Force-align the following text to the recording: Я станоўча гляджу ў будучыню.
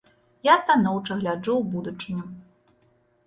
Я 0.47 0.53
станоўча 0.61 1.17
гляджу 1.19 1.53
ў 1.57 1.63
будучыню. 1.73 2.25